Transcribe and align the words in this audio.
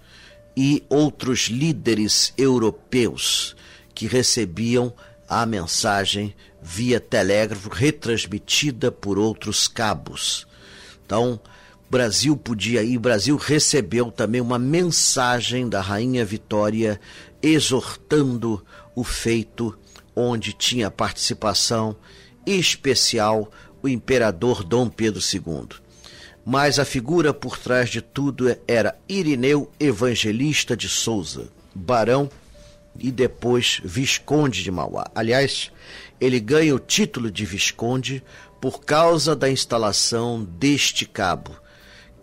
e 0.55 0.83
outros 0.89 1.49
líderes 1.49 2.33
europeus 2.37 3.55
que 3.93 4.07
recebiam 4.07 4.93
a 5.29 5.45
mensagem 5.45 6.33
via 6.61 6.99
telégrafo 6.99 7.69
retransmitida 7.69 8.91
por 8.91 9.19
outros 9.19 9.67
cabos. 9.67 10.47
Então, 11.05 11.39
Brasil 11.89 12.35
podia 12.35 12.83
ir, 12.83 12.97
Brasil 12.97 13.37
recebeu 13.37 14.11
também 14.11 14.41
uma 14.41 14.59
mensagem 14.59 15.69
da 15.69 15.79
rainha 15.79 16.25
Vitória 16.25 16.99
exortando 17.41 18.63
o 18.95 19.03
feito 19.03 19.77
onde 20.15 20.51
tinha 20.51 20.91
participação 20.91 21.95
especial 22.45 23.49
o 23.81 23.87
imperador 23.87 24.63
Dom 24.63 24.89
Pedro 24.89 25.21
II. 25.21 25.69
Mas 26.45 26.79
a 26.79 26.85
figura 26.85 27.33
por 27.33 27.57
trás 27.57 27.89
de 27.89 28.01
tudo 28.01 28.55
era 28.67 28.97
Irineu 29.07 29.71
Evangelista 29.79 30.75
de 30.75 30.89
Souza, 30.89 31.49
barão 31.75 32.29
e 32.97 33.11
depois 33.11 33.81
Visconde 33.83 34.63
de 34.63 34.71
Mauá. 34.71 35.05
Aliás, 35.13 35.71
ele 36.19 36.39
ganha 36.39 36.73
o 36.73 36.79
título 36.79 37.29
de 37.29 37.45
Visconde 37.45 38.23
por 38.59 38.81
causa 38.81 39.35
da 39.35 39.49
instalação 39.49 40.43
deste 40.43 41.05
cabo, 41.05 41.55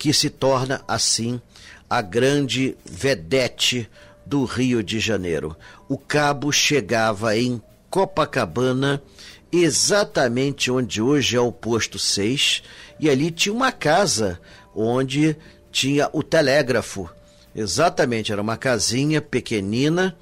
que 0.05 0.13
se 0.13 0.29
torna 0.29 0.85
assim 0.87 1.41
a 1.89 2.03
grande 2.03 2.77
vedete 2.85 3.89
do 4.27 4.45
Rio 4.45 4.83
de 4.83 5.01
Janeiro. 5.01 5.57
O 5.89 5.97
cabo 5.97 6.53
chegava 6.53 7.35
em 7.39 7.59
Copacabana, 7.89 9.03
exatamente 9.51 10.71
onde 10.71 11.01
hoje 11.01 11.37
é 11.37 11.41
o 11.41 11.51
posto 11.51 11.99
6, 11.99 12.63
e 13.01 13.09
ali 13.09 13.31
tinha 13.31 13.55
uma 13.55 13.73
casa 13.73 14.39
onde 14.77 15.39
tinha 15.73 16.11
o 16.13 16.23
telégrafo. 16.23 17.09
Exatamente, 17.57 18.31
era 18.31 18.43
uma 18.43 18.59
casinha 18.59 19.23
pequenina 19.23 20.15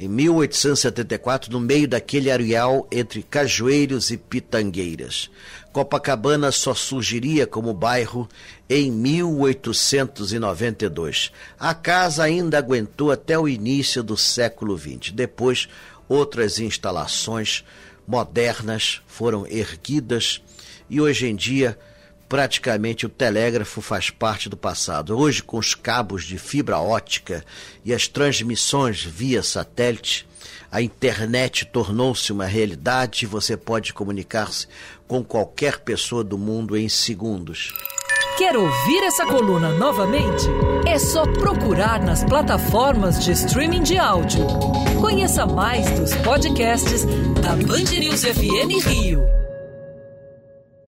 em 0.00 0.08
1874, 0.08 1.52
no 1.52 1.60
meio 1.60 1.86
daquele 1.86 2.30
areal 2.30 2.88
entre 2.90 3.22
Cajueiros 3.22 4.10
e 4.10 4.16
Pitangueiras. 4.16 5.30
Copacabana 5.74 6.50
só 6.50 6.72
surgiria 6.72 7.46
como 7.46 7.74
bairro 7.74 8.26
em 8.66 8.90
1892. 8.90 11.30
A 11.58 11.74
casa 11.74 12.24
ainda 12.24 12.56
aguentou 12.56 13.12
até 13.12 13.38
o 13.38 13.46
início 13.46 14.02
do 14.02 14.16
século 14.16 14.78
XX. 14.78 15.10
Depois, 15.12 15.68
outras 16.08 16.58
instalações 16.58 17.62
modernas 18.08 19.02
foram 19.06 19.46
erguidas 19.46 20.40
e 20.88 20.98
hoje 20.98 21.26
em 21.26 21.36
dia 21.36 21.78
praticamente 22.30 23.04
o 23.04 23.08
telégrafo 23.08 23.82
faz 23.82 24.08
parte 24.08 24.48
do 24.48 24.56
passado. 24.56 25.18
Hoje, 25.18 25.42
com 25.42 25.58
os 25.58 25.74
cabos 25.74 26.22
de 26.22 26.38
fibra 26.38 26.78
ótica 26.78 27.44
e 27.84 27.92
as 27.92 28.06
transmissões 28.06 29.02
via 29.02 29.42
satélite, 29.42 30.28
a 30.70 30.80
internet 30.80 31.64
tornou-se 31.64 32.32
uma 32.32 32.46
realidade 32.46 33.24
e 33.24 33.28
você 33.28 33.56
pode 33.56 33.92
comunicar-se 33.92 34.68
com 35.08 35.24
qualquer 35.24 35.80
pessoa 35.80 36.22
do 36.22 36.38
mundo 36.38 36.76
em 36.76 36.88
segundos. 36.88 37.74
Quer 38.38 38.56
ouvir 38.56 39.02
essa 39.02 39.26
coluna 39.26 39.70
novamente? 39.70 40.46
É 40.86 41.00
só 41.00 41.24
procurar 41.24 42.00
nas 42.00 42.22
plataformas 42.22 43.24
de 43.24 43.32
streaming 43.32 43.82
de 43.82 43.98
áudio. 43.98 44.46
Conheça 45.00 45.44
mais 45.46 45.90
dos 45.98 46.14
podcasts 46.14 47.04
da 47.42 47.56
Band 47.56 47.90
News 47.98 48.22
FM 48.22 48.86
Rio. 48.86 49.49